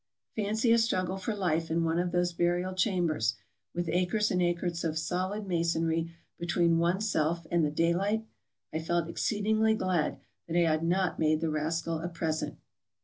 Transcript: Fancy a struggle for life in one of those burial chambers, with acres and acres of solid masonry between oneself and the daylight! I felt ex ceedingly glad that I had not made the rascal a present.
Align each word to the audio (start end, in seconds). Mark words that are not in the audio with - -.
Fancy 0.35 0.71
a 0.71 0.79
struggle 0.79 1.17
for 1.17 1.35
life 1.35 1.69
in 1.69 1.83
one 1.83 1.99
of 1.99 2.11
those 2.11 2.33
burial 2.33 2.73
chambers, 2.73 3.35
with 3.71 3.87
acres 3.87 4.31
and 4.31 4.41
acres 4.41 4.83
of 4.83 4.97
solid 4.97 5.45
masonry 5.47 6.11
between 6.39 6.79
oneself 6.79 7.45
and 7.51 7.63
the 7.63 7.69
daylight! 7.69 8.25
I 8.73 8.79
felt 8.79 9.07
ex 9.07 9.21
ceedingly 9.23 9.77
glad 9.77 10.19
that 10.47 10.57
I 10.57 10.67
had 10.67 10.83
not 10.83 11.19
made 11.19 11.39
the 11.39 11.51
rascal 11.51 11.99
a 11.99 12.09
present. 12.09 12.57